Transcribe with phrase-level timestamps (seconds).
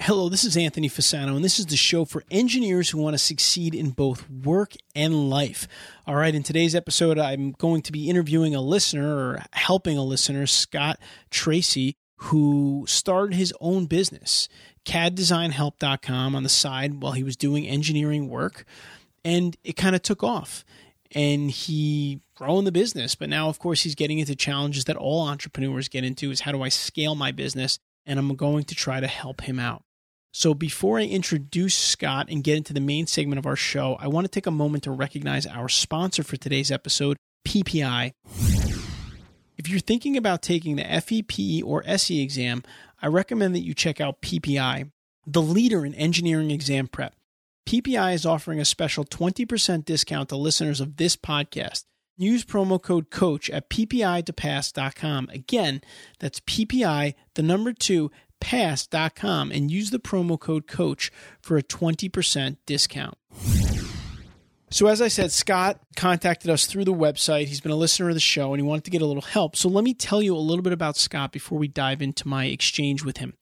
[0.00, 3.18] Hello, this is Anthony Fasano, and this is the show for engineers who want to
[3.18, 5.66] succeed in both work and life.
[6.06, 10.04] All right, in today's episode, I'm going to be interviewing a listener or helping a
[10.04, 11.00] listener, Scott
[11.32, 14.48] Tarcy, who started his own business,
[14.86, 18.64] CADDesignHelp.com, on the side while he was doing engineering work,
[19.24, 20.64] and it kind of took off.
[21.10, 25.26] And he grown the business, but now, of course, he's getting into challenges that all
[25.26, 27.80] entrepreneurs get into: is how do I scale my business?
[28.06, 29.82] And I'm going to try to help him out.
[30.38, 34.06] So, before I introduce Scott and get into the main segment of our show, I
[34.06, 38.12] want to take a moment to recognize our sponsor for today's episode, PPI.
[39.56, 42.62] If you're thinking about taking the FEPE or SE exam,
[43.02, 44.92] I recommend that you check out PPI,
[45.26, 47.16] the leader in engineering exam prep.
[47.68, 51.82] PPI is offering a special 20% discount to listeners of this podcast.
[52.16, 55.30] Use promo code COACH at ppi2pass.com.
[55.32, 55.80] Again,
[56.20, 62.56] that's PPI, the number two, pass.com and use the promo code coach for a 20%
[62.66, 63.16] discount.
[64.70, 67.46] So, as I said, Scott contacted us through the website.
[67.46, 69.56] He's been a listener of the show and he wanted to get a little help.
[69.56, 72.46] So, let me tell you a little bit about Scott before we dive into my
[72.46, 73.34] exchange with him.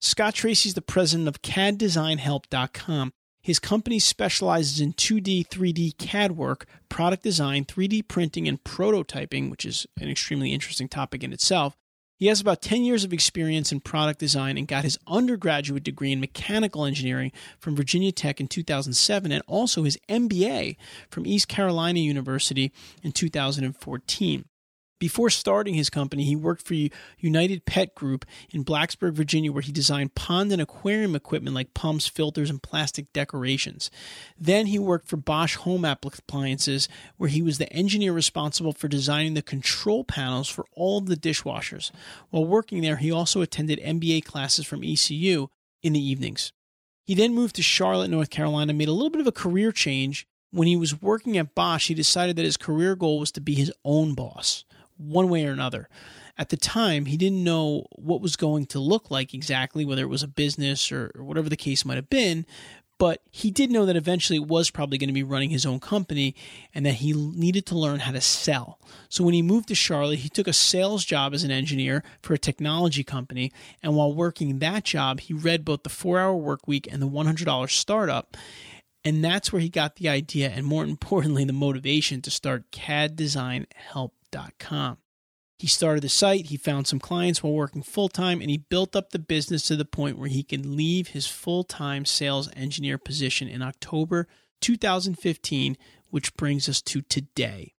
[0.00, 3.12] Scott Tarcy is the president of CADDesignHelp.com.
[3.42, 9.64] His company specializes in 2D, 3D CAD work, product design, 3D printing, and prototyping, which
[9.64, 11.76] is an extremely interesting topic in itself.
[12.22, 16.12] He has about 10 years of experience in product design and got his undergraduate degree
[16.12, 20.76] in mechanical engineering from Virginia Tech in 2007 and also his MBA
[21.10, 22.70] from East Carolina University
[23.02, 24.44] in 2014.
[25.02, 26.76] Before starting his company, he worked for
[27.18, 32.06] United Pet Group in Blacksburg, Virginia, where he designed pond and aquarium equipment like pumps,
[32.06, 33.90] filters, and plastic decorations.
[34.38, 39.34] Then he worked for Bosch Home Appliances, where he was the engineer responsible for designing
[39.34, 41.90] the control panels for all of the dishwashers.
[42.30, 45.48] While working there, he also attended MBA classes from ECU
[45.82, 46.52] in the evenings.
[47.02, 50.28] He then moved to Charlotte, North Carolina, made a little bit of a career change.
[50.52, 53.56] When he was working at Bosch, he decided that his career goal was to be
[53.56, 54.64] his own boss
[55.02, 55.88] one way or another.
[56.38, 60.08] At the time, he didn't know what was going to look like exactly, whether it
[60.08, 62.46] was a business or, or whatever the case might have been.
[63.02, 65.80] But he did know that eventually it was probably going to be running his own
[65.80, 66.36] company
[66.72, 68.78] and that he needed to learn how to sell.
[69.08, 72.34] So when he moved to Charlotte, he took a sales job as an engineer for
[72.34, 73.50] a technology company.
[73.82, 77.08] And while working that job, he read both the four hour work week and the
[77.08, 78.36] $100 startup.
[79.04, 83.16] And that's where he got the idea and, more importantly, the motivation to start CAD
[83.16, 84.14] Design Help
[85.62, 88.96] he started the site, he found some clients while working full time, and he built
[88.96, 92.98] up the business to the point where he could leave his full time sales engineer
[92.98, 94.26] position in October
[94.60, 95.76] 2015,
[96.10, 97.74] which brings us to today.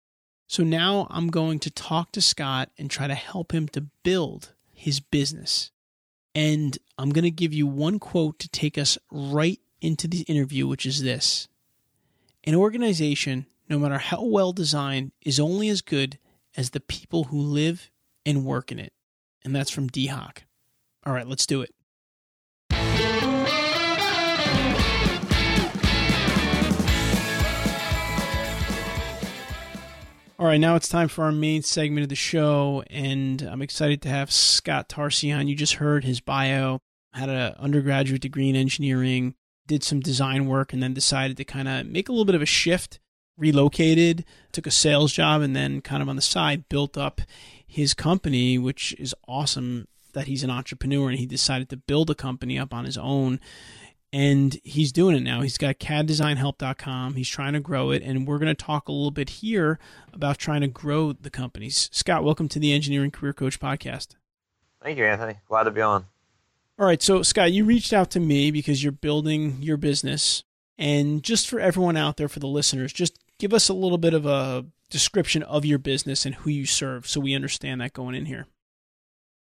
[0.47, 4.53] So now I'm going to talk to Scott and try to help him to build
[4.73, 5.73] his business.
[6.37, 10.69] And I'm going to give you one quote to take us right into the interview,
[10.69, 11.49] which is this
[12.45, 16.21] An organization, no matter how well designed, is only as good
[16.57, 17.91] as the people who live
[18.25, 18.93] and work in it.
[19.45, 20.11] And that's from D.
[20.11, 21.71] All right, let's do it.
[30.39, 34.03] All right, now it's time for our main segment of the show, and I'm excited
[34.03, 35.47] to have Scott Tarcy on.
[35.47, 36.81] You just heard his bio,
[37.13, 39.37] had an undergraduate degree in engineering,
[39.69, 42.43] did some design work, and then decided to kind of make a little bit of
[42.43, 42.99] a shift
[43.37, 47.21] relocated, took a sales job, and then kind of on the side built up
[47.67, 52.15] his company, which is awesome that he's an entrepreneur and he decided to build a
[52.15, 53.41] company up on his own.
[54.13, 55.41] And he's doing it now.
[55.41, 57.15] He's got caddesignhelp.com.
[57.15, 58.03] He's trying to grow it.
[58.03, 59.79] And we're going to talk a little bit here
[60.13, 61.89] about trying to grow the companies.
[61.93, 64.17] Scott, welcome to the Engineering Career Coach podcast.
[64.83, 65.37] Thank you, Anthony.
[65.49, 66.05] Glad to be on.
[66.79, 67.03] All right.
[67.03, 70.45] So, Scott, you reached out to me because you're building your business.
[70.77, 74.15] And just for everyone out there, for the listeners, just give us a little bit
[74.15, 78.15] of a description of your business and who you serve so we understand that going
[78.15, 78.47] in here.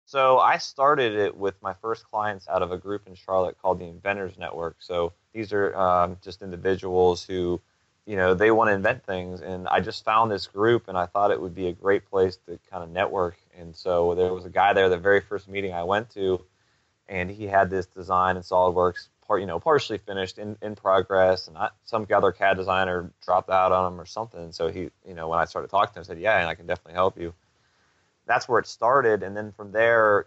[0.05, 3.79] So I started it with my first clients out of a group in Charlotte called
[3.79, 4.77] the Inventors Network.
[4.79, 7.61] So these are um, just individuals who,
[8.07, 9.41] you know, they want to invent things.
[9.41, 12.37] And I just found this group and I thought it would be a great place
[12.47, 13.37] to kind of network.
[13.55, 16.43] And so there was a guy there, the very first meeting I went to,
[17.07, 21.47] and he had this design in SolidWorks part, you know, partially finished in, in progress,
[21.47, 21.55] and
[21.85, 24.51] some other CAD designer dropped out on him or something.
[24.51, 26.55] So he, you know, when I started talking to him, I said, "Yeah, and I
[26.55, 27.35] can definitely help you."
[28.25, 30.25] That's where it started, and then from there,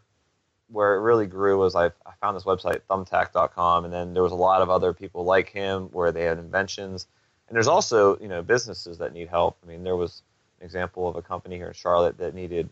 [0.68, 4.32] where it really grew was I, I found this website thumbtack.com, and then there was
[4.32, 7.08] a lot of other people like him where they had inventions,
[7.48, 9.58] and there's also you know businesses that need help.
[9.64, 10.22] I mean, there was
[10.60, 12.70] an example of a company here in Charlotte that needed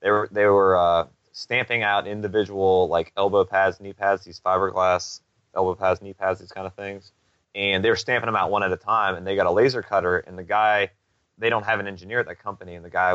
[0.00, 5.18] they were they were uh, stamping out individual like elbow pads, knee pads, these fiberglass
[5.54, 7.12] elbow pads, knee pads, these kind of things.
[7.54, 9.82] And they were stamping them out one at a time, and they got a laser
[9.82, 10.18] cutter.
[10.18, 10.90] And the guy,
[11.38, 13.14] they don't have an engineer at that company, and the guy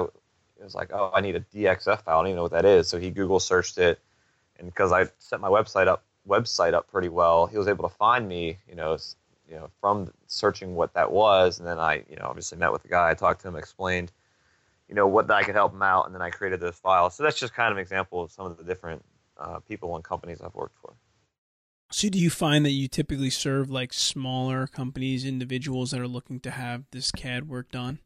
[0.61, 2.19] was like, "Oh, I need a DXF file.
[2.19, 3.99] I don't even know what that is." So he Google searched it,
[4.57, 7.95] and because I set my website up website up pretty well, he was able to
[7.95, 8.59] find me.
[8.69, 8.97] You know,
[9.49, 12.83] you know, from searching what that was, and then I, you know, obviously met with
[12.83, 13.09] the guy.
[13.09, 14.11] I talked to him, explained
[14.87, 17.15] you know what I could help him out, and then I created those files.
[17.15, 19.03] So that's just kind of an example of some of the different
[19.37, 20.93] uh, people and companies I've worked for.
[21.89, 26.39] So, do you find that you typically serve like smaller companies, individuals that are looking
[26.41, 27.99] to have this CAD work done?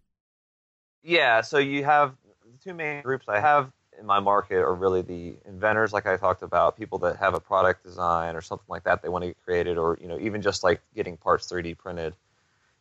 [1.04, 1.42] Yeah.
[1.42, 5.36] So you have the two main groups I have in my market are really the
[5.46, 9.02] inventors, like I talked about, people that have a product design or something like that
[9.02, 12.16] they want to get created, or you know even just like getting parts 3D printed.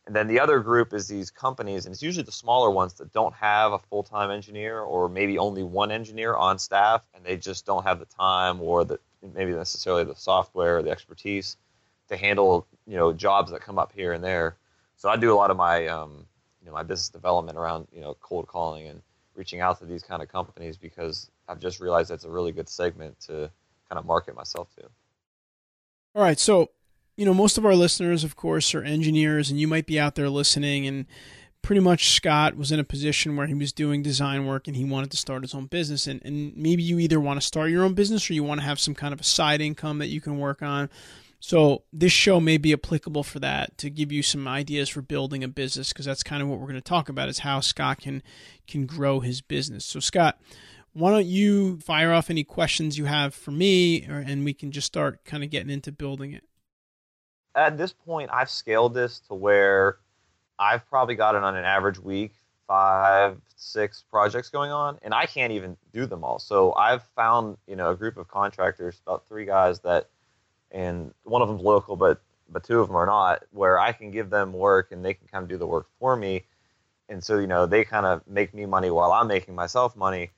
[0.07, 3.13] And then the other group is these companies, and it's usually the smaller ones that
[3.13, 7.37] don't have a full time engineer or maybe only one engineer on staff, and they
[7.37, 8.99] just don't have the time or the
[9.33, 11.57] maybe necessarily the software or the expertise
[12.07, 14.57] to handle you know jobs that come up here and there.
[14.97, 16.25] So I do a lot of my um,
[16.61, 19.01] you know my business development around you know cold calling and
[19.35, 22.69] reaching out to these kind of companies because I've just realized that's a really good
[22.69, 23.49] segment to
[23.89, 24.83] kind of market myself to.
[26.13, 26.69] All right, so
[27.17, 30.15] you know, most of our listeners, of course, are engineers, and you might be out
[30.15, 30.87] there listening.
[30.87, 31.05] And
[31.61, 34.83] pretty much Scott was in a position where he was doing design work and he
[34.83, 36.07] wanted to start his own business.
[36.07, 38.65] And, and maybe you either want to start your own business or you want to
[38.65, 40.89] have some kind of a side income that you can work on.
[41.39, 45.43] So this show may be applicable for that to give you some ideas for building
[45.43, 47.99] a business because that's kind of what we're going to talk about is how Scott
[48.01, 48.21] can
[48.67, 49.83] can grow his business.
[49.83, 50.39] So Scott,
[50.93, 54.71] why don't you fire off any questions you have for me or, and we can
[54.71, 56.43] just start kind of getting into building it
[57.55, 59.97] at this point, I've scaled this to where
[60.61, 62.33] I've probably gotten on an average week
[62.67, 66.37] five, six projects going on, and I can't even do them all.
[66.37, 70.07] So I've found, you know, a group of contractors, about three guys that,
[70.69, 74.11] and one of them's local, but but two of them are not, where I can
[74.11, 76.43] give them work and they can kind of do the work for me.
[77.07, 80.31] And so, you know, they kind of make me money while I'm making myself money.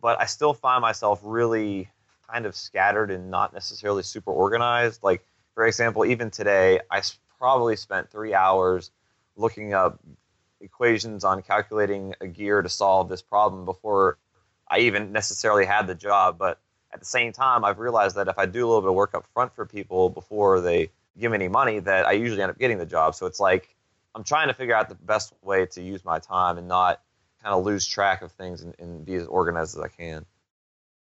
[0.00, 1.88] But I still find myself really
[2.28, 5.04] kind of scattered and not necessarily super organized.
[5.04, 7.02] Like for example, even today, I
[7.38, 8.90] probably spent three hours
[9.36, 10.00] looking up
[10.60, 14.18] equations on calculating a gear to solve this problem before
[14.68, 16.38] I even necessarily had the job.
[16.38, 16.58] But
[16.92, 19.14] at the same time, I've realized that if I do a little bit of work
[19.14, 22.58] up front for people before they give me any money, that I usually end up
[22.58, 23.14] getting the job.
[23.14, 23.74] So it's like
[24.14, 27.00] I'm trying to figure out the best way to use my time and not
[27.42, 30.24] kind of lose track of things and, and be as organized as I can.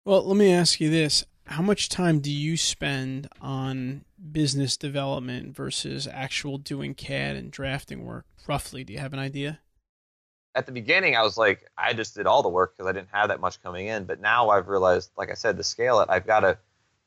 [0.06, 5.56] Well, let me ask you this how much time do you spend on business development
[5.56, 8.26] versus actual doing CAD and drafting work?
[8.48, 9.60] Roughly, do you have an idea?
[10.54, 13.10] At the beginning, I was like, I just did all the work because I didn't
[13.12, 14.06] have that much coming in.
[14.06, 16.58] But now I've realized, like I said, to scale it, I've got to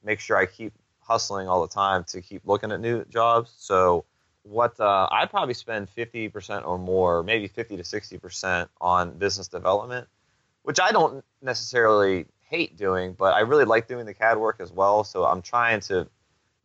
[0.03, 3.53] make sure I keep hustling all the time to keep looking at new jobs.
[3.57, 4.05] So,
[4.43, 10.09] what uh, I'd probably spend 50% or more, maybe 50 to 60% on business development,
[10.63, 14.71] which I don't necessarily hate doing, but I really like doing the CAD work as
[14.71, 15.05] well.
[15.05, 16.07] So I'm trying to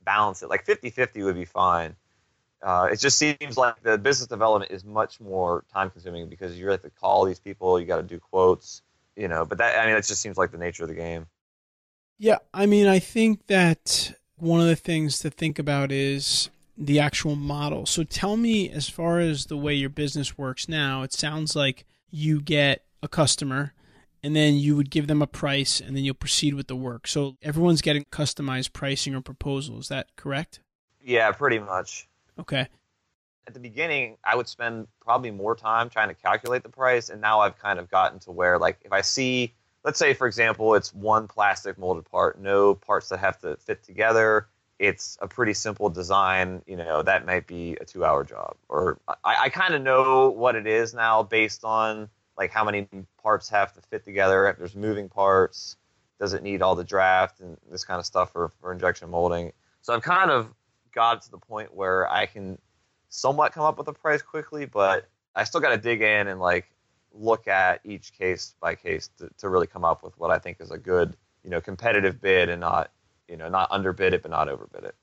[0.03, 0.49] balance it.
[0.49, 1.95] Like 50 50 would be fine.
[2.61, 6.67] Uh, it just seems like the business development is much more time consuming because you
[6.67, 8.81] have to call these people, you got to do quotes,
[9.15, 9.45] you know.
[9.45, 11.27] But that, I mean, it just seems like the nature of the game.
[12.17, 12.39] Yeah.
[12.53, 17.35] I mean, I think that one of the things to think about is the actual
[17.35, 17.85] model.
[17.85, 21.85] So tell me, as far as the way your business works now, it sounds like
[22.09, 23.73] you get a customer
[24.23, 27.07] and then you would give them a price and then you'll proceed with the work.
[27.07, 29.79] So everyone's getting customized pricing or proposal.
[29.79, 30.59] Is that correct?
[31.03, 32.07] Yeah, pretty much.
[32.39, 32.67] Okay.
[33.47, 37.21] At the beginning, I would spend probably more time trying to calculate the price, and
[37.21, 39.53] now I've kind of gotten to where, like, if I see,
[39.85, 43.83] let's say, for example, it's one plastic molded part, no parts that have to fit
[43.83, 44.47] together.
[44.79, 48.57] It's a pretty simple design, you know, that might be a two hour job.
[48.67, 52.87] Or I, I kind of know what it is now based on like how many
[53.21, 54.47] parts have to fit together.
[54.47, 55.75] If there's moving parts,
[56.19, 59.51] does it need all the draft and this kind of stuff for, for injection molding?
[59.81, 60.53] So I've kind of
[60.93, 62.57] got to the point where I can
[63.09, 66.39] somewhat come up with a price quickly, but I still got to dig in and
[66.39, 66.67] like
[67.13, 70.57] look at each case by case to, to really come up with what I think
[70.59, 72.91] is a good, you know, competitive bid and not,
[73.27, 74.95] you know, not underbid it but not overbid it.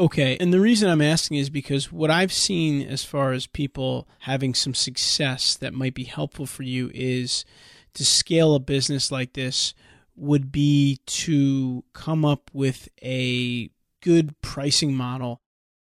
[0.00, 0.38] Okay.
[0.40, 4.54] And the reason I'm asking is because what I've seen as far as people having
[4.54, 7.44] some success that might be helpful for you is
[7.92, 9.74] to scale a business like this
[10.16, 13.68] would be to come up with a
[14.00, 15.42] good pricing model.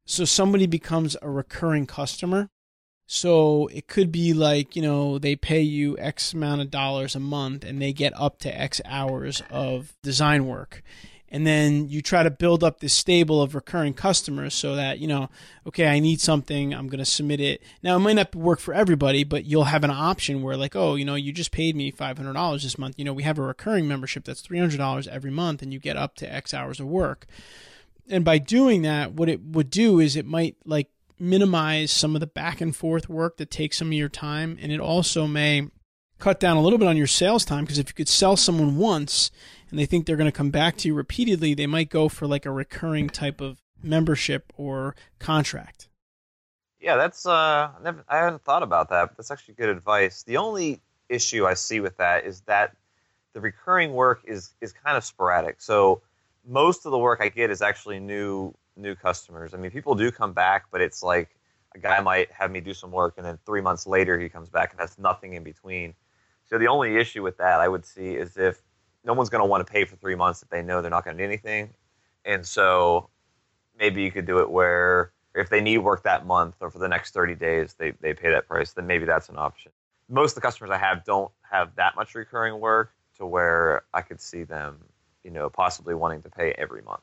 [0.06, 2.50] So somebody becomes a recurring customer.
[3.08, 7.20] So it could be like, you know, they pay you X amount of dollars a
[7.20, 10.82] month and they get up to X hours of design work
[11.29, 15.07] and then you try to build up this stable of recurring customers so that you
[15.07, 15.29] know
[15.65, 17.62] okay i need something i'm going to submit it.
[17.84, 20.96] Now it might not work for everybody but you'll have an option where like oh
[20.96, 22.96] you know you just paid me $500 this month.
[22.98, 26.15] You know we have a recurring membership that's $300 every month and you get up
[26.15, 27.25] to x hours of work.
[28.10, 32.19] And by doing that what it would do is it might like minimize some of
[32.19, 34.57] the back and forth work that takes some of your time.
[34.62, 35.67] And it also may
[36.19, 38.77] cut down a little bit on your sales time because if you could sell someone
[38.77, 39.31] once
[39.70, 42.28] and they think they're going to come back to you repeatedly, they might go for
[42.28, 45.90] like a recurring type of membership or contract.
[46.80, 47.70] Yeah, that's uh,
[48.08, 49.18] I, haven't thought about that.
[49.18, 50.24] That's actually good advice.
[50.24, 52.76] The only issue I see with that is that
[53.34, 55.60] the recurring work is is kind of sporadic.
[55.60, 56.02] So
[56.46, 59.54] most of the work I get is actually new new customers.
[59.54, 61.36] I mean, people do come back, but it's like
[61.76, 64.50] a guy might have me do some work, and then three months later he comes
[64.50, 65.96] back and has nothing in between.
[66.46, 68.62] So the only issue with that I would see is if
[69.08, 71.06] no one's going to want to pay for three months if they know they're not
[71.06, 71.74] going to do anything.
[72.26, 73.10] And so
[73.80, 76.90] maybe you could do it where if they need work that month or for the
[76.90, 79.72] next 30 days, they, they pay that price, then maybe that's an option.
[80.10, 84.02] Most of the customers I have don't have that much recurring work to where I
[84.02, 84.78] could see them,
[85.24, 87.02] you know, possibly wanting to pay every month.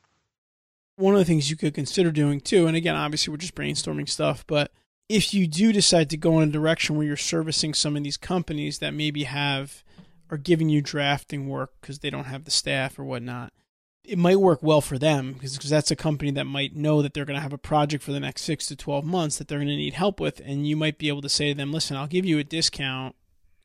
[0.96, 4.08] One of the things you could consider doing too, and again, obviously we're just brainstorming
[4.08, 4.70] stuff, but
[5.08, 8.16] if you do decide to go in a direction where you're servicing some of these
[8.16, 9.83] companies that maybe have
[10.34, 13.52] are giving you drafting work because they don't have the staff or whatnot,
[14.04, 17.24] it might work well for them because that's a company that might know that they're
[17.24, 19.68] going to have a project for the next six to 12 months that they're going
[19.68, 20.40] to need help with.
[20.44, 23.14] And you might be able to say to them, listen, I'll give you a discount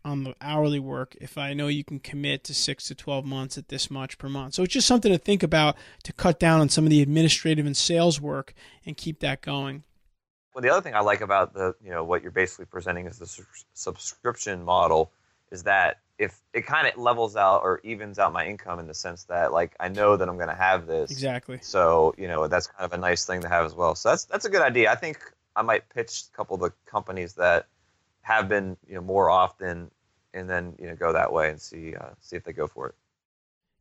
[0.06, 3.58] on the hourly work if I know you can commit to six to 12 months
[3.58, 4.54] at this much per month.
[4.54, 7.66] So it's just something to think about to cut down on some of the administrative
[7.66, 8.54] and sales work
[8.86, 9.84] and keep that going.
[10.54, 13.20] Well, the other thing I like about the, you know, what you're basically presenting is
[13.20, 15.12] the su- subscription model
[15.52, 18.94] is that if it kind of levels out or evens out my income in the
[18.94, 21.10] sense that like I know that I'm going to have this.
[21.10, 21.60] Exactly.
[21.62, 23.96] So, you know, that's kind of a nice thing to have as well.
[23.96, 24.92] So that's that's a good idea.
[24.92, 25.20] I think
[25.56, 27.68] I might pitch a couple of the companies that
[28.22, 29.90] have been, you know, more often
[30.34, 32.90] and then, you know, go that way and see uh, see if they go for
[32.90, 32.96] it.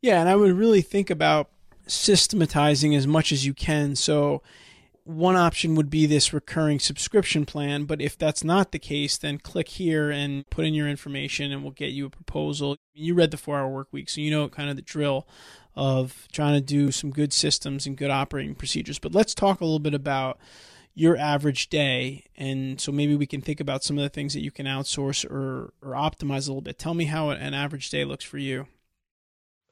[0.00, 1.50] Yeah, and I would really think about
[1.88, 3.96] systematizing as much as you can.
[3.96, 4.42] So
[5.08, 9.38] one option would be this recurring subscription plan, but if that's not the case, then
[9.38, 12.76] click here and put in your information and we'll get you a proposal.
[12.92, 15.26] You read the four hour work week, so you know kind of the drill
[15.74, 18.98] of trying to do some good systems and good operating procedures.
[18.98, 20.38] But let's talk a little bit about
[20.92, 22.24] your average day.
[22.36, 25.24] And so maybe we can think about some of the things that you can outsource
[25.24, 26.78] or, or optimize a little bit.
[26.78, 28.66] Tell me how an average day looks for you.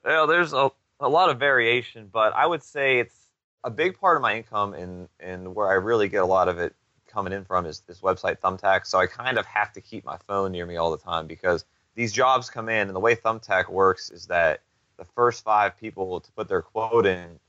[0.03, 3.26] Well, there's a, a lot of variation, but I would say it's
[3.63, 6.59] a big part of my income and and where I really get a lot of
[6.59, 6.75] it
[7.07, 8.85] coming in from is this website Thumbtack.
[8.85, 11.65] So I kind of have to keep my phone near me all the time because
[11.95, 14.61] these jobs come in and the way Thumbtack works is that
[14.97, 17.39] the first five people to put their quote in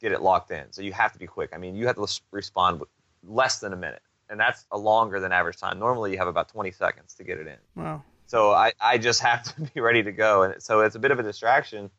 [0.00, 0.72] get it locked in.
[0.72, 1.50] So you have to be quick.
[1.54, 2.82] I mean, you have to respond
[3.22, 5.78] less than a minute, and that's a longer than average time.
[5.78, 7.82] Normally, you have about 20 seconds to get it in.
[7.82, 8.02] Wow.
[8.26, 11.10] So I, I just have to be ready to go, and so it's a bit
[11.10, 11.90] of a distraction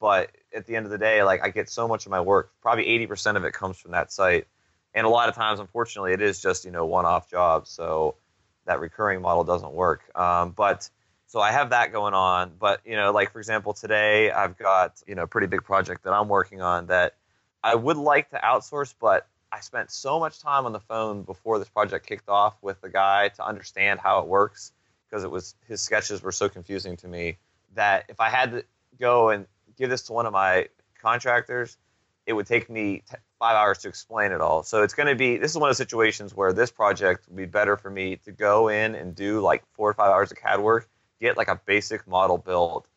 [0.00, 2.52] but at the end of the day, like I get so much of my work,
[2.62, 4.46] probably 80% of it comes from that site.
[4.94, 7.70] And a lot of times, unfortunately, it is just, you know, one-off jobs.
[7.70, 8.16] So
[8.66, 10.02] that recurring model doesn't work.
[10.16, 10.88] Um, but
[11.26, 12.52] so I have that going on.
[12.58, 16.04] But, you know, like for example, today I've got, you know, a pretty big project
[16.04, 17.14] that I'm working on that
[17.62, 21.58] I would like to outsource, but I spent so much time on the phone before
[21.58, 24.72] this project kicked off with the guy to understand how it works
[25.08, 27.38] because it was his sketches were so confusing to me
[27.74, 28.64] that if I had to
[28.98, 30.68] go and give this to one of my
[31.00, 31.76] contractors,
[32.26, 34.62] it would take me t- five hours to explain it all.
[34.62, 37.36] So it's going to be this is one of the situations where this project would
[37.36, 40.38] be better for me to go in and do like four or five hours of
[40.38, 40.88] CAD work,
[41.20, 42.88] get like a basic model built,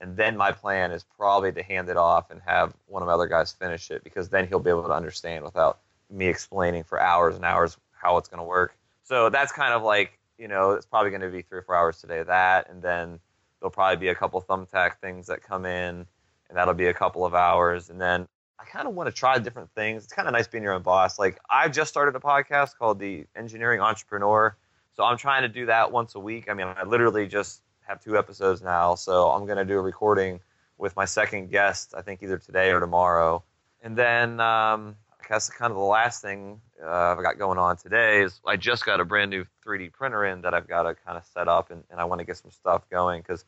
[0.00, 3.14] and then my plan is probably to hand it off and have one of my
[3.14, 7.00] other guys finish it because then he'll be able to understand without me explaining for
[7.00, 8.76] hours and hours how it's going to work.
[9.04, 11.74] So that's kind of like you know it's probably going to be three or four
[11.74, 13.18] hours today that, and then
[13.58, 16.06] there'll probably be a couple thumbtack things that come in
[16.48, 17.90] and that'll be a couple of hours.
[17.90, 18.26] And then
[18.58, 20.04] I kind of want to try different things.
[20.04, 21.18] It's kind of nice being your own boss.
[21.18, 24.56] Like I've just started a podcast called the Engineering Entrepreneur,
[24.94, 26.48] so I'm trying to do that once a week.
[26.48, 29.82] I mean, I literally just have two episodes now, so I'm going to do a
[29.82, 30.40] recording
[30.78, 31.94] with my second guest.
[31.96, 33.42] I think either today or tomorrow.
[33.82, 37.76] And then um, I that's kind of the last thing uh, I've got going on
[37.76, 38.22] today.
[38.22, 41.16] Is I just got a brand new 3D printer in that I've got to kind
[41.18, 43.44] of set up, and, and I want to get some stuff going because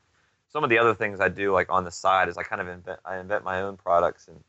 [0.48, 2.68] some of the other things I do like on the side is I kind of
[2.68, 4.40] invent I invent my own products, and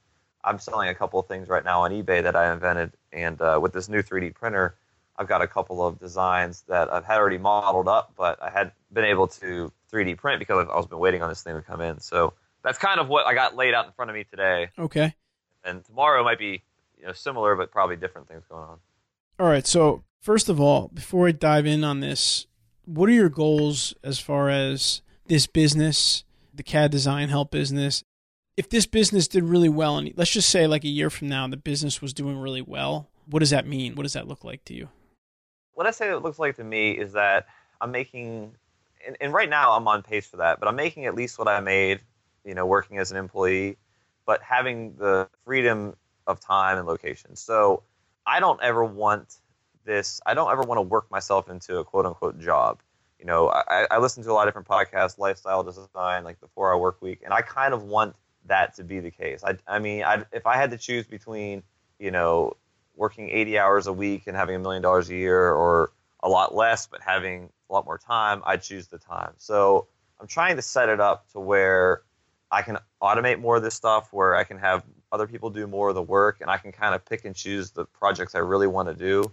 [0.43, 3.59] I'm selling a couple of things right now on eBay that I invented, and uh,
[3.61, 4.75] with this new 3D printer.
[5.17, 8.71] I've got a couple of designs that I've had already modeled up, but I had
[8.93, 11.81] been able to 3D print because I was been waiting on this thing to come
[11.81, 11.99] in.
[11.99, 14.69] So that's kind of what I got laid out in front of me today.
[14.79, 15.13] Okay.
[15.65, 16.63] And tomorrow might be
[16.97, 18.77] you know similar, but probably different things going on.
[19.39, 19.67] All right.
[19.67, 22.47] So first of all, before I dive in on this,
[22.85, 28.03] what are your goals as far as this business, the CAD design help business?
[28.57, 31.47] If this business did really well, and let's just say like a year from now,
[31.47, 33.95] the business was doing really well, what does that mean?
[33.95, 34.89] What does that look like to you?
[35.79, 37.47] what I say it looks like to me is that
[37.79, 38.53] I'm making,
[39.07, 41.47] and, and, right now I'm on pace for that, but I'm making at least what
[41.47, 42.01] I made,
[42.43, 43.77] you know, working as an employee,
[44.25, 45.95] but having the freedom
[46.27, 47.37] of time and location.
[47.37, 47.83] So
[48.27, 49.37] I don't ever want
[49.85, 52.81] this, I don't ever want to work myself into a quote unquote job.
[53.19, 56.47] You know, I, I listen to a lot of different podcasts, lifestyle design, like the
[56.47, 59.43] four hour work week, and I kind of want that to be the case.
[59.43, 61.63] I, I mean, I, if I had to choose between,
[61.99, 62.55] you know,
[62.95, 66.53] working 80 hours a week and having a million dollars a year or a lot
[66.53, 69.33] less but having a lot more time, I'd choose the time.
[69.37, 69.87] So
[70.19, 72.01] I'm trying to set it up to where
[72.51, 75.89] I can automate more of this stuff, where I can have other people do more
[75.89, 78.67] of the work, and I can kind of pick and choose the projects I really
[78.67, 79.31] want to do.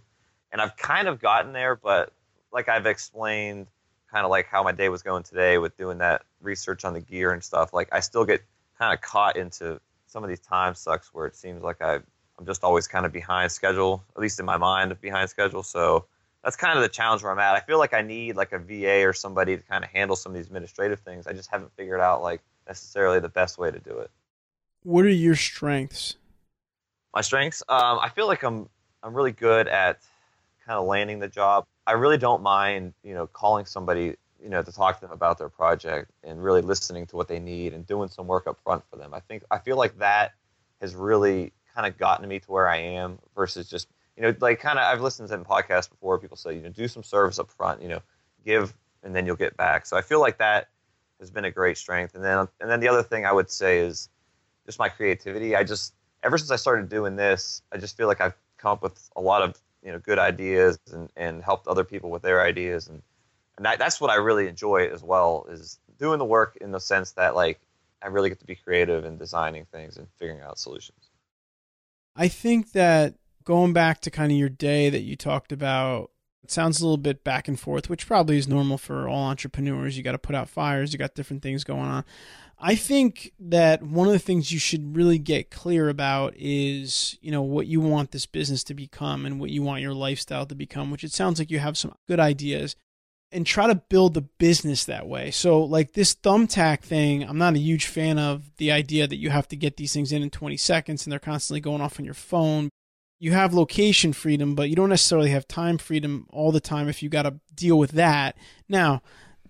[0.52, 2.12] And I've kind of gotten there, but
[2.52, 3.66] like I've explained,
[4.16, 7.00] kind of like how my day was going today with doing that research on the
[7.00, 8.42] gear and stuff, like I still get
[8.78, 11.96] kind of caught into some of these time sucks where it seems like I
[12.38, 15.62] I'm just always kind of behind schedule, at least in my mind, behind schedule.
[15.62, 16.06] So
[16.42, 17.56] that's kind of the challenge where I'm at.
[17.56, 20.32] I feel like I need like a VA or somebody to kind of handle some
[20.32, 21.26] of these administrative things.
[21.26, 24.10] I just haven't figured out like necessarily the best way to do it.
[24.82, 26.16] What are your strengths?
[27.14, 28.70] My strengths, um, I feel like I'm
[29.02, 30.00] I'm really good at
[30.66, 31.64] kind of landing the job.
[31.86, 35.38] I really don't mind, you know, calling somebody, you know, to talk to them about
[35.38, 38.82] their project and really listening to what they need and doing some work up front
[38.90, 39.14] for them.
[39.14, 40.34] I think I feel like that
[40.80, 44.60] has really kind of gotten me to where I am versus just you know like
[44.60, 46.18] kind of I've listened to podcasts before.
[46.18, 48.02] People say you know do some service up front, you know,
[48.44, 49.86] give and then you'll get back.
[49.86, 50.68] So I feel like that
[51.20, 52.14] has been a great strength.
[52.14, 54.08] And then and then the other thing I would say is
[54.66, 55.54] just my creativity.
[55.54, 58.82] I just ever since I started doing this, I just feel like I've come up
[58.82, 62.42] with a lot of you know good ideas and, and helped other people with their
[62.42, 63.00] ideas and
[63.56, 66.80] and that, that's what I really enjoy as well is doing the work in the
[66.80, 67.60] sense that like
[68.02, 71.08] I really get to be creative and designing things and figuring out solutions.
[72.14, 76.10] I think that going back to kind of your day that you talked about,
[76.42, 79.96] it sounds a little bit back and forth, which probably is normal for all entrepreneurs.
[79.96, 82.04] You got to put out fires, you got different things going on.
[82.58, 87.30] I think that one of the things you should really get clear about is, you
[87.30, 90.54] know, what you want this business to become and what you want your lifestyle to
[90.54, 92.74] become, which it sounds like you have some good ideas
[93.30, 95.30] and try to build the business that way.
[95.30, 99.28] So, like this thumbtack thing, I'm not a huge fan of the idea that you
[99.28, 102.06] have to get these things in in 20 seconds and they're constantly going off on
[102.06, 102.70] your phone.
[103.18, 107.02] You have location freedom, but you don't necessarily have time freedom all the time if
[107.02, 108.36] you got to deal with that.
[108.68, 109.02] Now,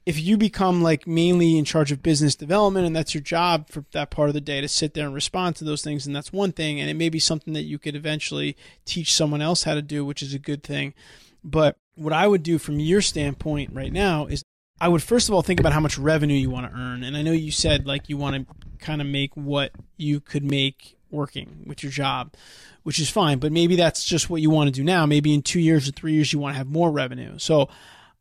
[0.07, 3.85] if you become like mainly in charge of business development and that's your job for
[3.90, 6.33] that part of the day to sit there and respond to those things, and that's
[6.33, 9.75] one thing, and it may be something that you could eventually teach someone else how
[9.75, 10.95] to do, which is a good thing.
[11.42, 14.45] But what I would do from your standpoint right now is
[14.81, 17.03] I would first of all think about how much revenue you want to earn.
[17.03, 20.45] And I know you said like you want to kind of make what you could
[20.45, 22.35] make working with your job,
[22.83, 23.38] which is fine.
[23.38, 25.07] But maybe that's just what you want to do now.
[25.07, 27.38] Maybe in two years or three years, you want to have more revenue.
[27.38, 27.69] So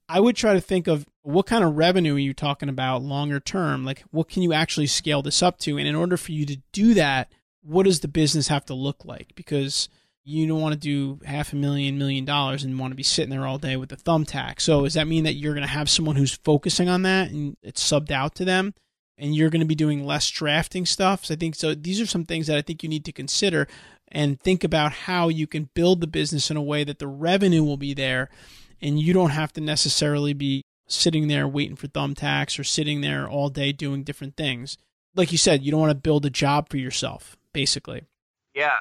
[0.07, 3.39] I would try to think of what kind of revenue are you talking about longer
[3.39, 3.83] term?
[3.85, 5.77] Like, what can you actually scale this up to?
[5.77, 7.31] And in order for you to do that,
[7.63, 9.33] what does the business have to look like?
[9.35, 9.89] Because
[10.23, 13.29] you don't want to do half a million, million dollars and want to be sitting
[13.29, 14.59] there all day with a thumbtack.
[14.59, 17.57] So does that mean that you're going to have someone who's focusing on that and
[17.61, 18.73] it's subbed out to them
[19.17, 21.25] and you're going to be doing less drafting stuff?
[21.25, 23.67] So I think so these are some things that I think you need to consider
[24.07, 27.63] and think about how you can build the business in a way that the revenue
[27.63, 28.29] will be there
[28.81, 33.27] and you don't have to necessarily be sitting there waiting for thumbtacks or sitting there
[33.27, 34.77] all day doing different things.
[35.15, 38.03] Like you said, you don't want to build a job for yourself, basically.
[38.53, 38.79] Yeah,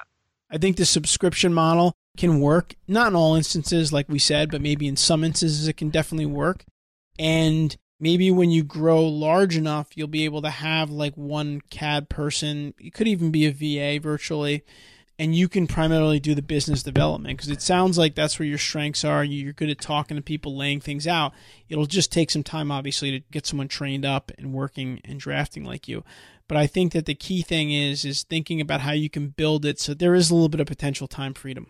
[0.51, 4.61] I think the subscription model can work, not in all instances, like we said, but
[4.61, 6.65] maybe in some instances it can definitely work.
[7.19, 12.09] And maybe when you grow large enough, you'll be able to have like one CAD
[12.09, 12.75] person.
[12.79, 14.63] It could even be a VA virtually.
[15.17, 18.59] And you can primarily do the business development because it sounds like that's where your
[18.59, 19.23] strengths are.
[19.23, 21.33] You're good at talking to people, laying things out.
[21.69, 25.65] It'll just take some time, obviously, to get someone trained up and working and drafting
[25.65, 26.03] like you.
[26.49, 29.65] But I think that the key thing is is thinking about how you can build
[29.65, 31.69] it so there is a little bit of potential time freedom.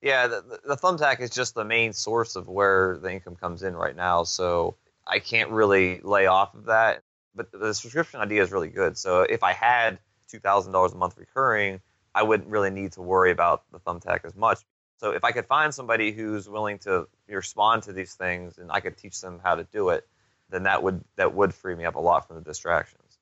[0.00, 3.76] Yeah, the, the thumbtack is just the main source of where the income comes in
[3.76, 4.24] right now.
[4.24, 7.02] So I can't really lay off of that.
[7.34, 8.96] But the subscription idea is really good.
[8.96, 11.80] So if I had two thousand dollars a month recurring,
[12.14, 14.60] I wouldn't really need to worry about the thumbtack as much.
[14.98, 18.80] So if I could find somebody who's willing to respond to these things and I
[18.80, 20.06] could teach them how to do it,
[20.50, 23.18] then that would that would free me up a lot from the distractions.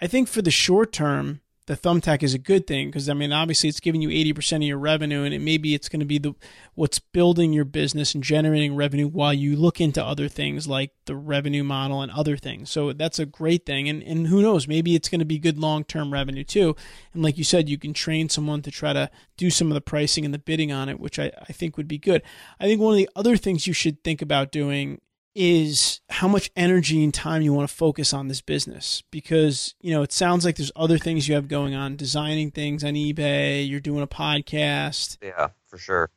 [0.00, 3.32] I think for the short term, the thumbtack is a good thing because I mean
[3.32, 6.18] obviously it's giving you 80% of your revenue and it maybe it's going to be
[6.18, 6.34] the
[6.74, 11.14] what's building your business and generating revenue while you look into other things like the
[11.14, 12.70] revenue model and other things.
[12.70, 15.58] So that's a great thing and and who knows maybe it's going to be good
[15.58, 16.74] long-term revenue too.
[17.14, 19.80] And like you said you can train someone to try to do some of the
[19.80, 22.22] pricing and the bidding on it which I I think would be good.
[22.58, 25.00] I think one of the other things you should think about doing
[25.34, 29.02] is how much energy and time you want to focus on this business.
[29.10, 32.84] Because you know it sounds like there's other things you have going on designing things
[32.84, 35.18] on ebay you're doing a podcast.
[35.22, 36.10] Yeah for sure.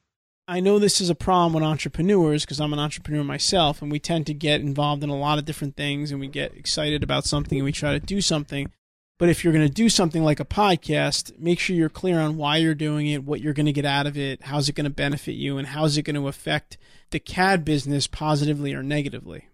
[0.47, 3.99] I know this is a problem with entrepreneurs because i'm an entrepreneur myself and we
[3.99, 7.25] tend to get involved in a lot of different things and we get excited about
[7.25, 8.71] something and we try to do something
[9.17, 12.37] but if you're going to do something like a podcast, make sure you're clear on
[12.37, 14.85] why you're doing it, what you're going to get out of it, how's it going
[14.85, 16.77] to benefit you, and how's it going to affect
[17.11, 19.47] the CAD business positively or negatively.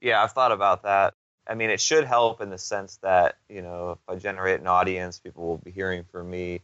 [0.00, 1.14] Yeah, I've thought about that.
[1.46, 4.66] I mean, it should help in the sense that, you know, if I generate an
[4.66, 6.52] audience, people will be hearing from me.
[6.52, 6.60] You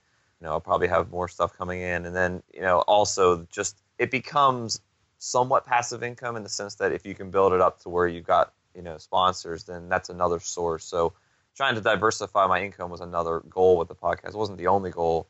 [0.46, 2.06] know, I'll probably have more stuff coming in.
[2.06, 4.80] And then, you know, also just it becomes
[5.18, 8.06] somewhat passive income in the sense that if you can build it up to where
[8.06, 10.84] you've got, you know, sponsors, then that's another source.
[10.84, 11.12] So,
[11.58, 14.28] trying to diversify my income was another goal with the podcast.
[14.28, 15.26] It wasn't the only goal,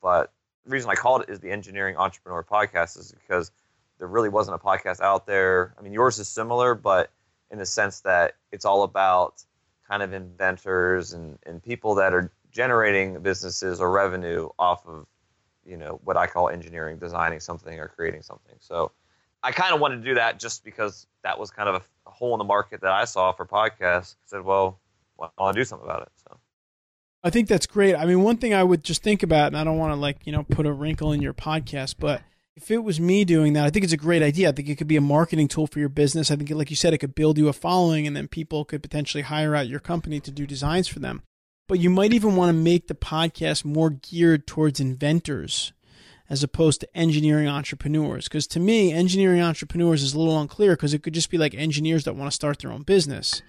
[0.00, 0.32] but
[0.64, 3.50] the reason I called it is the Engineering Entrepreneur Podcast is because
[3.98, 5.74] there really wasn't a podcast out there.
[5.76, 7.10] I mean, yours is similar, but
[7.50, 9.42] in the sense that it's all about
[9.88, 15.04] kind of inventors and, and people that are generating businesses or revenue off of,
[15.66, 18.54] you know, what I call engineering, designing something or creating something.
[18.60, 18.92] So
[19.42, 22.34] I kind of wanted to do that just because that was kind of a hole
[22.34, 24.14] in the market that I saw for podcasts.
[24.14, 24.78] I said, well,
[25.20, 26.08] I want to do something about it.
[26.28, 26.38] So.
[27.24, 27.94] I think that's great.
[27.94, 30.26] I mean, one thing I would just think about, and I don't want to like
[30.26, 32.22] you know put a wrinkle in your podcast, but
[32.56, 34.48] if it was me doing that, I think it's a great idea.
[34.48, 36.30] I think it could be a marketing tool for your business.
[36.30, 38.82] I think, like you said, it could build you a following, and then people could
[38.82, 41.22] potentially hire out your company to do designs for them.
[41.68, 45.72] But you might even want to make the podcast more geared towards inventors
[46.28, 48.24] as opposed to engineering entrepreneurs.
[48.24, 51.54] Because to me, engineering entrepreneurs is a little unclear because it could just be like
[51.54, 53.42] engineers that want to start their own business.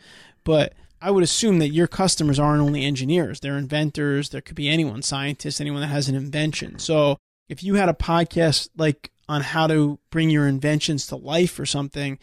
[0.44, 4.30] But I would assume that your customers aren't only engineers, they're inventors.
[4.30, 6.80] There could be anyone, scientists, anyone that has an invention.
[6.80, 7.18] So
[7.50, 11.66] if you had a podcast like on how to bring your inventions to life or
[11.66, 12.20] something,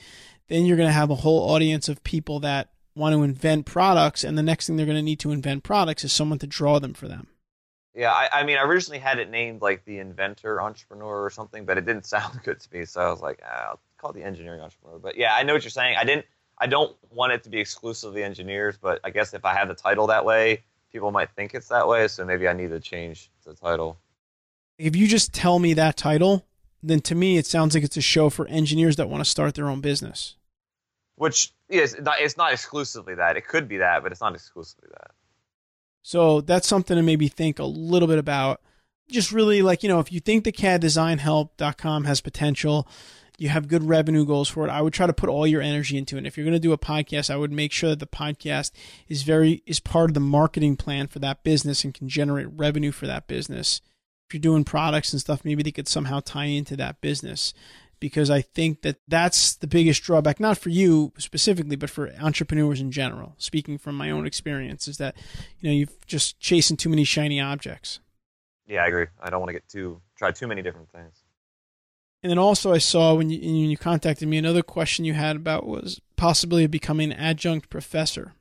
[0.48, 4.24] then you're going to have a whole audience of people that want to invent products.
[4.24, 6.78] And the next thing they're going to need to invent products is someone to draw
[6.78, 7.26] them for them.
[7.94, 11.66] Yeah, I, I mean, I originally had it named like the inventor entrepreneur or something,
[11.66, 12.86] but it didn't sound good to me.
[12.86, 14.98] So I was like, ah, I'll call it the engineering entrepreneur.
[14.98, 15.96] But yeah, I know what you're saying.
[15.98, 16.24] I didn't
[16.60, 19.74] I don't want it to be exclusively engineers, but I guess if I had the
[19.74, 22.06] title that way, people might think it's that way.
[22.06, 23.98] So maybe I need to change the title.
[24.78, 26.46] If you just tell me that title,
[26.82, 29.54] then to me it sounds like it's a show for engineers that want to start
[29.54, 30.36] their own business.
[31.16, 33.36] Which is it's not exclusively that.
[33.36, 35.10] It could be that, but it's not exclusively that.
[36.02, 38.60] So that's something to maybe think a little bit about.
[39.10, 42.88] Just really like, you know, if you think the CADdesignhelp.com has potential,
[43.40, 45.96] you have good revenue goals for it, I would try to put all your energy
[45.96, 46.18] into it.
[46.18, 48.70] And If you're going to do a podcast, I would make sure that the podcast
[49.08, 52.92] is very is part of the marketing plan for that business and can generate revenue
[52.92, 53.80] for that business.
[54.28, 57.54] If you're doing products and stuff, maybe they could somehow tie into that business
[57.98, 62.80] because I think that that's the biggest drawback, not for you specifically, but for entrepreneurs
[62.80, 63.36] in general.
[63.38, 65.16] Speaking from my own experience, is that
[65.60, 68.00] you know you've just chasing too many shiny objects.
[68.66, 69.06] Yeah, I agree.
[69.18, 71.19] I don't want to get too try too many different things.
[72.22, 75.36] And then also, I saw when you, when you contacted me, another question you had
[75.36, 78.34] about was possibly becoming an adjunct professor.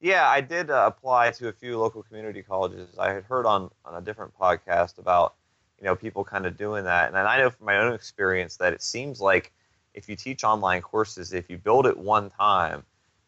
[0.00, 2.98] Yeah, I did uh, apply to a few local community colleges.
[2.98, 5.34] I had heard on, on a different podcast about
[5.78, 8.74] you know people kind of doing that, and I know from my own experience that
[8.74, 9.52] it seems like
[9.94, 12.82] if you teach online courses, if you build it one time,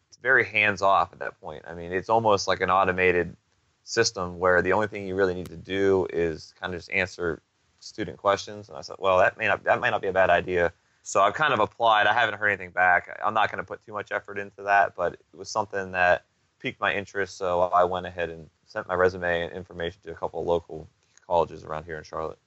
[0.09, 1.63] it's very hands off at that point.
[1.67, 3.35] I mean, it's almost like an automated
[3.83, 7.41] system where the only thing you really need to do is kind of just answer
[7.83, 10.29] student questions, and I said, well, that may not that might not be a bad
[10.29, 10.73] idea.
[11.03, 12.07] So I've kind of applied.
[12.07, 13.19] I haven't heard anything back.
[13.23, 16.25] I'm not going to put too much effort into that, but it was something that
[16.59, 20.15] piqued my interest, so I went ahead and sent my resume and information to a
[20.15, 20.87] couple of local
[21.27, 22.39] colleges around here in Charlotte.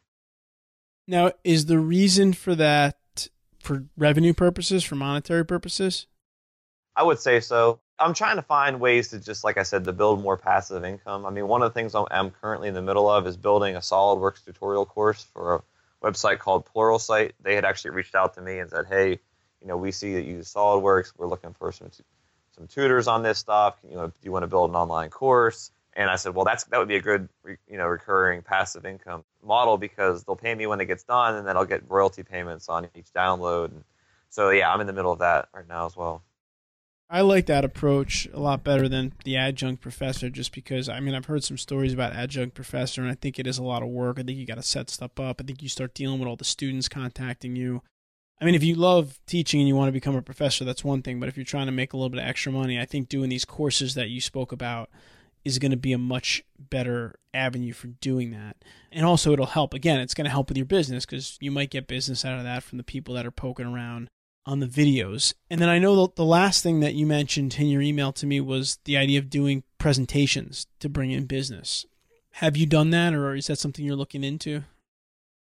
[1.07, 2.97] Now, is the reason for that
[3.61, 6.07] for revenue purposes, for monetary purposes?
[6.97, 7.81] I would say so.
[7.99, 11.25] I'm trying to find ways to just, like I said, to build more passive income.
[11.25, 13.81] I mean, one of the things I'm currently in the middle of is building a
[13.81, 15.63] SolidWorks tutorial course for a
[16.07, 17.33] website called Pluralsight.
[17.41, 19.21] They had actually reached out to me and said, "Hey,
[19.63, 21.13] you know, we see that you use SolidWorks.
[21.17, 21.91] We're looking for some
[22.51, 23.79] some tutors on this stuff.
[23.89, 26.65] You know, do you want to build an online course?" And I said, "Well, that's
[26.65, 27.29] that would be a good,
[27.67, 31.47] you know, recurring passive income model because they'll pay me when it gets done, and
[31.49, 33.85] then I'll get royalty payments on each download." And
[34.29, 36.26] so, yeah, I'm in the middle of that right now as well.
[37.09, 41.15] I like that approach a lot better than the adjunct professor just because I mean
[41.15, 43.89] I've heard some stories about adjunct professor and I think it is a lot of
[43.89, 44.19] work.
[44.19, 45.41] I think you got to set stuff up.
[45.41, 47.83] I think you start dealing with all the students contacting you.
[48.41, 51.03] I mean if you love teaching and you want to become a professor that's one
[51.03, 53.09] thing, but if you're trying to make a little bit of extra money, I think
[53.09, 54.91] doing these courses that you spoke about
[55.45, 58.57] is going to be a much better avenue for doing that.
[58.91, 61.71] And also it'll help again, it's going to help with your business cuz you might
[61.71, 64.11] get business out of that from the people that are poking around
[64.47, 65.35] on the videos.
[65.51, 68.41] And then I know the last thing that you mentioned in your email to me
[68.41, 71.85] was the idea of doing presentations to bring in business.
[72.35, 74.63] Have you done that, or is that something you're looking into?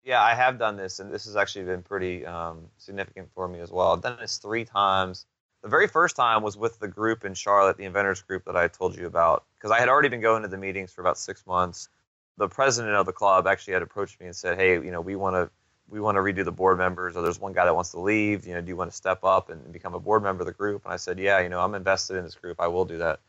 [0.04, 3.60] Yeah, I have done this, and this has actually been pretty um, significant for me
[3.60, 3.92] as well.
[3.92, 5.26] I've done this three times.
[5.62, 8.70] The very first time was with the group in Charlotte, the Inventors Group that I
[8.70, 11.46] told you about, because I had already been going to the meetings for about six
[11.46, 11.90] months.
[12.38, 15.18] The president of the club actually had approached me and said, "Hey, you know, we
[15.18, 15.52] want to
[15.90, 18.46] we want to redo the board members, or there's one guy that wants to leave.
[18.46, 20.54] You know, do you want to step up and become a board member of the
[20.54, 20.86] group?
[20.86, 22.60] And I said, yeah, you know, I'm invested in this group.
[22.60, 23.20] I will do that.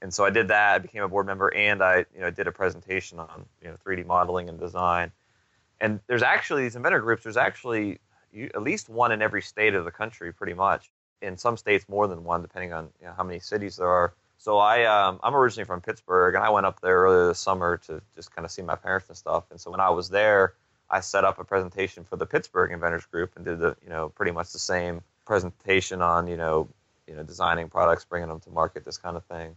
[0.00, 0.74] And so I did that.
[0.74, 3.76] I became a board member, and I, you know, did a presentation on, you know,
[3.84, 5.12] 3D modeling and design.
[5.80, 7.22] And there's actually these inventor groups.
[7.22, 8.00] There's actually
[8.54, 10.90] at least one in every state of the country, pretty much.
[11.22, 14.14] In some states, more than one, depending on you know, how many cities there are.
[14.36, 17.78] So I, um, I'm originally from Pittsburgh, and I went up there earlier this summer
[17.86, 19.44] to just kind of see my parents and stuff.
[19.50, 20.54] And so when I was there,
[20.94, 24.10] I set up a presentation for the Pittsburgh Inventors Group and did the you know
[24.10, 26.68] pretty much the same presentation on you know
[27.08, 29.56] you know designing products, bringing them to market, this kind of thing.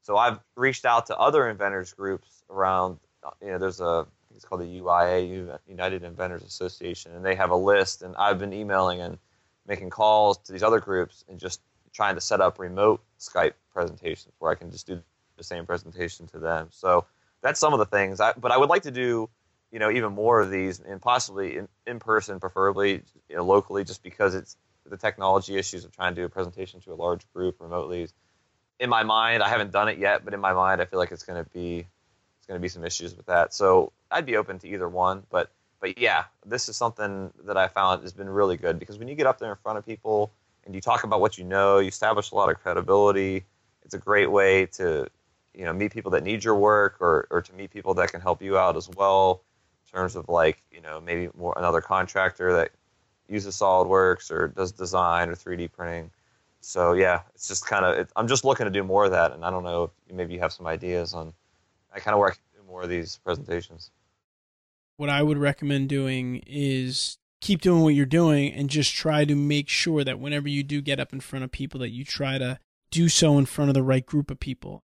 [0.00, 2.98] So I've reached out to other inventors groups around.
[3.22, 7.50] Uh, you know, there's a it's called the UIA, United Inventors Association, and they have
[7.50, 8.00] a list.
[8.00, 9.18] And I've been emailing and
[9.66, 11.60] making calls to these other groups and just
[11.92, 15.02] trying to set up remote Skype presentations where I can just do
[15.36, 16.68] the same presentation to them.
[16.70, 17.04] So
[17.42, 18.20] that's some of the things.
[18.20, 19.28] I, but I would like to do
[19.70, 23.84] you know even more of these and possibly in, in person preferably you know locally
[23.84, 27.30] just because it's the technology issues of trying to do a presentation to a large
[27.34, 28.08] group remotely
[28.80, 31.12] in my mind i haven't done it yet but in my mind i feel like
[31.12, 31.78] it's going to be
[32.38, 33.52] it's going to be some issues with that.
[33.52, 35.50] So i'd be open to either one but
[35.80, 39.14] but yeah this is something that i found has been really good because when you
[39.14, 40.32] get up there in front of people
[40.68, 43.44] and you talk about what you know you establish a lot of credibility.
[43.82, 45.08] It's a great way to
[45.54, 48.20] you know meet people that need your work or, or to meet people that can
[48.20, 49.42] help you out as well
[49.92, 52.70] terms of like you know maybe more another contractor that
[53.28, 56.10] uses SolidWorks or does design or 3D printing.
[56.60, 59.44] So yeah, it's just kind of I'm just looking to do more of that, and
[59.44, 61.32] I don't know if maybe you have some ideas on
[61.92, 63.90] I kind of where I can do more of these presentations.
[64.96, 69.36] What I would recommend doing is keep doing what you're doing and just try to
[69.36, 72.36] make sure that whenever you do get up in front of people that you try
[72.36, 72.58] to
[72.90, 74.82] do so in front of the right group of people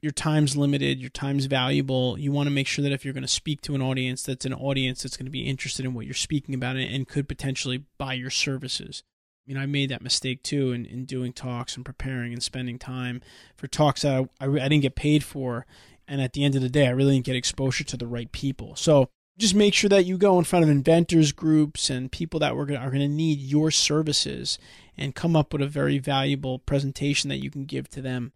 [0.00, 2.18] your time's limited, your time's valuable.
[2.18, 4.44] You want to make sure that if you're going to speak to an audience, that's
[4.44, 7.84] an audience that's going to be interested in what you're speaking about and could potentially
[7.98, 9.02] buy your services.
[9.46, 12.78] I mean, I made that mistake too in, in doing talks and preparing and spending
[12.78, 13.22] time
[13.56, 15.66] for talks that I, I, I didn't get paid for.
[16.08, 18.30] And at the end of the day, I really didn't get exposure to the right
[18.30, 18.76] people.
[18.76, 22.56] So just make sure that you go in front of inventors groups and people that
[22.56, 24.58] were are going to need your services
[24.96, 28.32] and come up with a very valuable presentation that you can give to them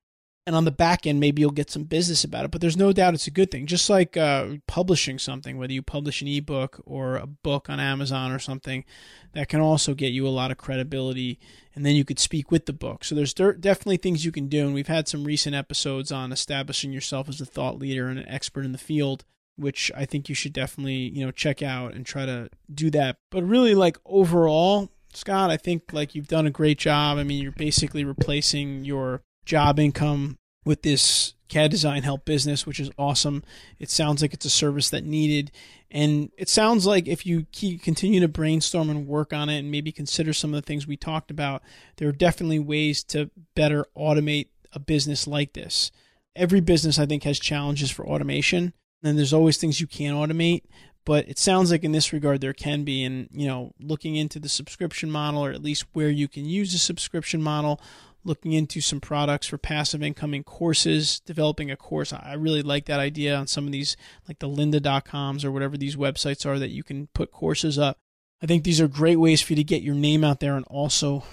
[0.47, 2.93] and on the back end maybe you'll get some business about it but there's no
[2.93, 3.67] doubt it's a good thing.
[3.67, 8.33] Just like uh, publishing something whether you publish an ebook or a book on amazon
[8.33, 8.85] or something
[9.33, 11.39] that can also get you a lot of credibility
[11.75, 13.05] and then you could speak with the book.
[13.05, 16.93] So there's definitely things you can do and we've had some recent episodes on establishing
[16.93, 19.25] yourself as a thought leader and an expert in the field
[19.57, 23.17] which i think you should definitely you know check out and try to do that.
[23.31, 27.19] But really like overall scott i think like you've done a great job.
[27.19, 32.79] I mean you're basically replacing your job income with this CAD design help business, which
[32.79, 33.43] is awesome.
[33.81, 35.51] It sounds like it's a service that needed.
[35.91, 39.69] And it sounds like if you keep, continue to brainstorm and work on it and
[39.69, 41.63] maybe consider some of the things we talked about,
[41.97, 45.91] there are definitely ways to better automate a business like this.
[46.37, 48.73] Every business, I think, has challenges for automation.
[49.03, 50.63] And there's always things you can't automate.
[51.05, 53.03] But it sounds like in this regard, there can be.
[53.03, 56.73] And, you know, looking into the subscription model or at least where you can use
[56.73, 57.81] a subscription model
[58.25, 62.13] looking into some products for passive incoming courses, developing a course.
[62.13, 63.97] I really like that idea on some of these,
[64.29, 67.99] like the lynda.coms or whatever these websites are that you can put courses up.
[68.43, 70.67] I think these are great ways for you to get your name out there and
[70.69, 71.25] also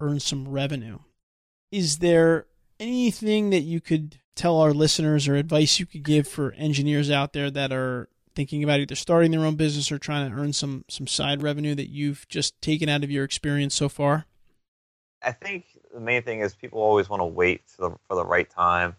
[0.00, 0.98] earn some revenue.
[1.70, 2.46] Is there
[2.78, 7.32] anything that you could tell our listeners or advice you could give for engineers out
[7.32, 10.84] there that are thinking about either starting their own business or trying to earn some
[10.88, 14.26] some side revenue that you've just taken out of your experience so far?
[15.22, 18.24] I think the main thing is people always want to wait for the for the
[18.24, 18.96] right time,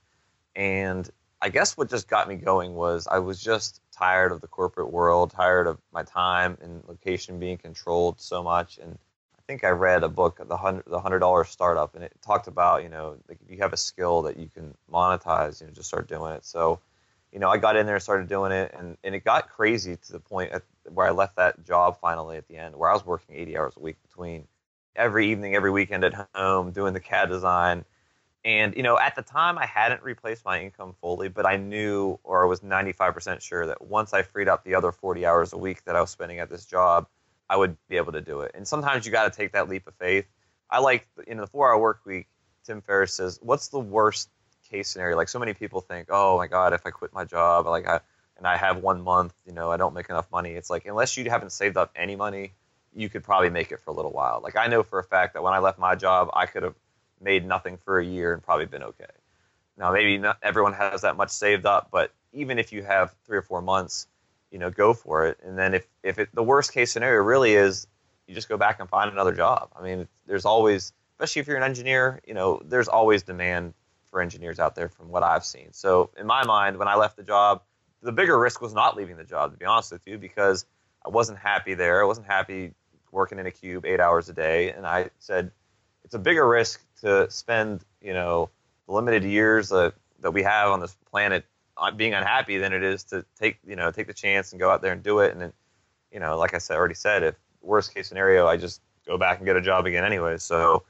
[0.55, 1.09] and
[1.41, 4.91] I guess what just got me going was I was just tired of the corporate
[4.91, 8.97] world, tired of my time and location being controlled so much, and
[9.37, 12.47] I think I read a book, the hundred the hundred dollar startup, and it talked
[12.47, 15.73] about you know like if you have a skill that you can monetize, you know,
[15.73, 16.45] just start doing it.
[16.45, 16.79] So
[17.33, 19.97] you know, I got in there and started doing it, and, and it got crazy
[19.97, 20.61] to the point at,
[20.93, 23.73] where I left that job finally at the end, where I was working 80 hours
[23.75, 24.47] a week between
[24.95, 27.85] every evening, every weekend at home, doing the CAD design.
[28.45, 32.19] And, you know, at the time, I hadn't replaced my income fully, but I knew
[32.23, 35.57] or I was 95% sure that once I freed up the other 40 hours a
[35.57, 37.07] week that I was spending at this job,
[37.49, 38.51] I would be able to do it.
[38.53, 40.25] And sometimes you got to take that leap of faith.
[40.69, 42.27] I like, in the four hour work week,
[42.65, 44.29] Tim Ferriss says, What's the worst
[44.73, 45.15] case scenario.
[45.15, 47.99] Like so many people think, oh my god, if I quit my job, like I
[48.37, 50.51] and I have one month, you know, I don't make enough money.
[50.51, 52.53] It's like unless you haven't saved up any money,
[52.95, 54.41] you could probably make it for a little while.
[54.43, 56.75] Like I know for a fact that when I left my job, I could have
[57.21, 59.05] made nothing for a year and probably been okay.
[59.77, 63.37] Now maybe not everyone has that much saved up, but even if you have three
[63.37, 64.07] or four months,
[64.51, 65.39] you know, go for it.
[65.43, 67.87] And then if if it, the worst case scenario really is,
[68.27, 69.69] you just go back and find another job.
[69.75, 73.73] I mean, there's always, especially if you're an engineer, you know, there's always demand
[74.09, 75.69] for engineers out there from what I've seen.
[75.71, 77.63] So in my mind, when I left the job,
[78.01, 80.65] the bigger risk was not leaving the job, to be honest with you, because
[81.05, 82.01] I wasn't happy there.
[82.01, 82.73] I wasn't happy
[83.13, 84.71] working in a cube eight hours a day.
[84.71, 85.51] And I said,
[86.03, 88.49] it's a bigger risk to spend, you know,
[88.87, 91.45] the limited years that, that we have on this planet
[91.77, 94.69] uh, being unhappy than it is to take, you know, take the chance and go
[94.69, 95.31] out there and do it.
[95.31, 95.53] And then,
[96.11, 99.37] you know, like I said, already said, if worst case scenario, I just go back
[99.37, 100.37] and get a job again anyway.
[100.37, 100.83] So,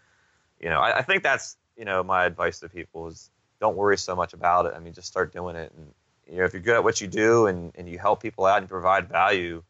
[0.60, 3.98] you know, I, I think that's you know, my advice to people is don't worry
[3.98, 4.74] so much about it.
[4.76, 5.72] I mean, just start doing it.
[5.76, 5.94] And,
[6.30, 8.60] you know, if you're good at what you do and, and you help people out
[8.60, 9.64] and provide value,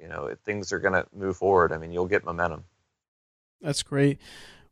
[0.00, 1.72] you know, things are going to move forward.
[1.72, 2.64] I mean, you'll get momentum.
[3.60, 4.18] That's great.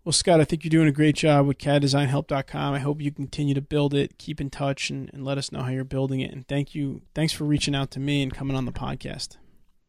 [0.05, 2.75] Well, Scott, I think you're doing a great job with caddesignhelp.com.
[2.75, 5.63] I hope you continue to build it, keep in touch, and, and let us know
[5.63, 6.31] how you're building it.
[6.31, 7.03] And thank you.
[7.13, 9.37] Thanks for reaching out to me and coming on the podcast.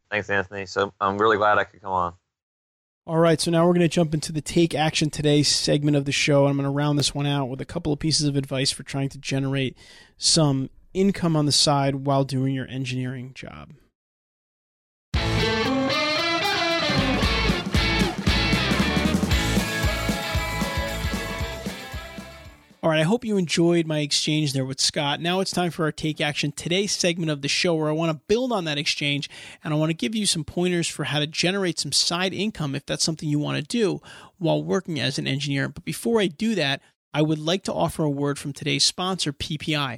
[0.10, 0.66] Thanks, Anthony.
[0.66, 2.14] So I'm really glad I could come on.
[3.06, 6.04] All right, so now we're going to jump into the Take Action Today segment of
[6.04, 6.48] the show.
[6.48, 8.84] I'm going to round this one out with a couple of pieces of advice for
[8.84, 9.78] trying to generate
[10.18, 13.72] some income on the side while doing your engineering job.
[22.84, 25.20] All right, I hope you enjoyed my exchange there with Scott.
[25.20, 28.12] Now it's time for our Take Action Today segment of the show where I want
[28.12, 29.32] to build on that exchange
[29.64, 32.76] and I want to give you some pointers for how to generate some side income
[32.76, 34.00] if that's something you want to do
[34.38, 35.70] while working as an engineer.
[35.70, 36.84] But before I do that,
[37.16, 39.98] I would like to offer a word from today's sponsor, PPI.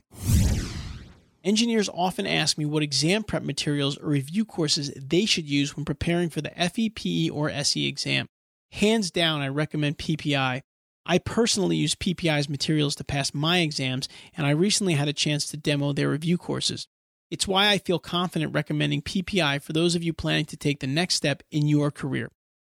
[1.44, 5.84] Engineers often ask me what exam prep materials or review courses they should use when
[5.84, 8.28] preparing for the FEPE or SE exam.
[8.72, 10.62] Hands down, I recommend PPI.
[11.10, 15.48] I personally use PPI's materials to pass my exams, and I recently had a chance
[15.48, 16.88] to demo their review courses.
[17.32, 20.88] It's why I feel confident recommending PPI for those of you planning to take the
[20.88, 22.30] next step in your career.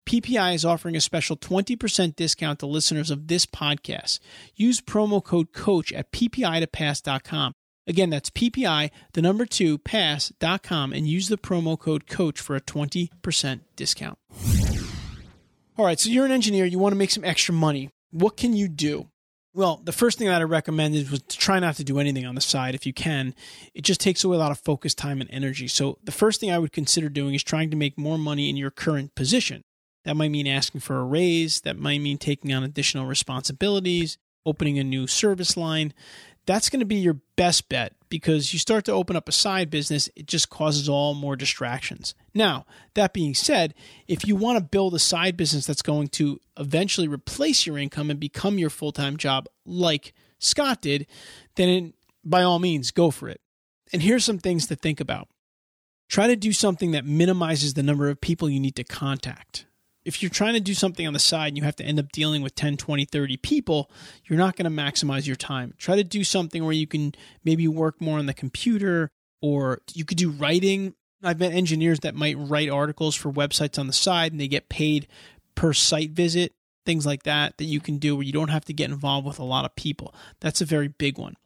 [0.08, 4.18] PPI is offering a special 20% discount to listeners of this podcast.
[4.56, 7.52] Use promo code COACH at ppitopass.com.
[7.86, 12.60] Again, that's PPI, the number two, pass.com, and use the promo code COACH for a
[12.60, 14.18] 20% discount.
[15.78, 18.52] All right, so you're an engineer, you want to make some extra money what can
[18.52, 19.08] you do?
[19.54, 22.26] Well, the first thing that I recommended is was to try not to do anything
[22.26, 23.34] on the side if you can.
[23.72, 25.68] It just takes away a lot of focus, time, and energy.
[25.68, 28.56] So, the first thing I would consider doing is trying to make more money in
[28.56, 29.62] your current position.
[30.04, 34.78] That might mean asking for a raise, that might mean taking on additional responsibilities, opening
[34.78, 35.94] a new service line
[36.46, 39.70] that's going to be your best bet because you start to open up a side
[39.70, 42.14] business, it just causes all more distractions.
[42.32, 43.74] Now, that being said,
[44.06, 48.10] if you want to build a side business that's going to eventually replace your income
[48.10, 51.08] and become your full time job, like Scott did,
[51.56, 51.92] then
[52.24, 53.40] by all means, go for it.
[53.92, 55.26] And here's some things to think about
[56.08, 59.66] try to do something that minimizes the number of people you need to contact
[60.04, 62.12] if you're trying to do something on the side and you have to end up
[62.12, 63.90] dealing with 10, 20, 30 people,
[64.26, 65.74] you're not going to maximize your time.
[65.78, 70.04] Try to do something where you can maybe work more on the computer or you
[70.04, 70.94] could do writing.
[71.22, 74.68] I've met engineers that might write articles for websites on the side and they get
[74.68, 75.08] paid
[75.54, 76.52] per site visit,
[76.84, 79.38] things like that, that you can do where you don't have to get involved with
[79.38, 80.14] a lot of people.
[80.40, 81.36] That's a very big one.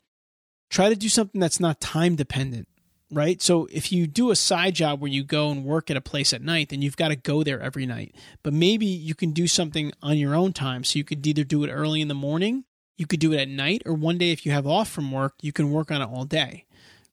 [0.68, 2.66] Try to do something that's not time dependent
[3.10, 3.40] right?
[3.40, 6.32] So if you do a side job where you go and work at a place
[6.32, 8.14] at night, then you've got to go there every night.
[8.42, 10.84] But maybe you can do something on your own time.
[10.84, 12.64] So you could either do it early in the morning,
[12.98, 15.34] You could do it at night, or one day if you have off from work,
[15.40, 16.66] you can work on it all day,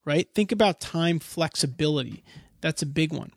[0.04, 0.28] right?
[0.34, 2.24] Think about time flexibility.
[2.60, 3.32] That's a big one.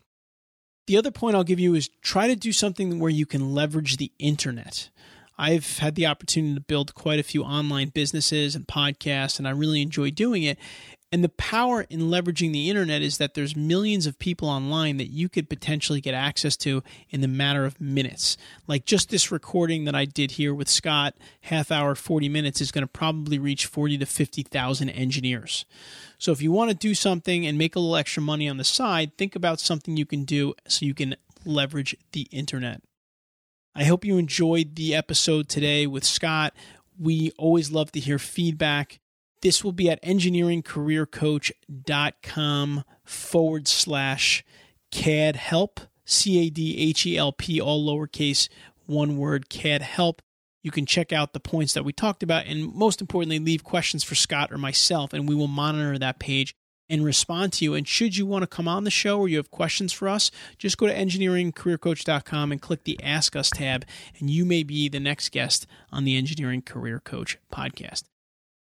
[0.86, 3.98] The other point I'll give you is try to do something where you can leverage
[3.98, 4.88] the internet.
[5.36, 9.50] I've had the opportunity to build quite a few online businesses and podcasts, and I
[9.50, 10.58] really enjoy doing it.
[11.10, 15.10] And the power in leveraging the internet is that there's millions of people online that
[15.10, 18.36] you could potentially get access to in the matter of minutes.
[18.66, 22.70] Like just this recording that I did here with Scott, half hour, 40 minutes, is
[22.70, 25.64] going to probably reach 40 to 50,000 engineers.
[26.18, 28.64] So if you want to do something and make a little extra money on the
[28.64, 32.82] side, think about something you can do so you can leverage the internet.
[33.74, 36.54] I hope you enjoyed the episode today with Scott.
[36.98, 38.98] We always love to hear feedback.
[39.40, 44.44] This will be at engineeringcareercoach.com forward slash
[44.90, 48.48] CAD help, C A D H E L P, all lowercase,
[48.86, 50.22] one word, CAD help.
[50.62, 54.02] You can check out the points that we talked about and most importantly, leave questions
[54.02, 56.54] for Scott or myself, and we will monitor that page
[56.88, 57.74] and respond to you.
[57.74, 60.30] And should you want to come on the show or you have questions for us,
[60.56, 63.84] just go to engineeringcareercoach.com and click the Ask Us tab,
[64.18, 68.04] and you may be the next guest on the Engineering Career Coach podcast.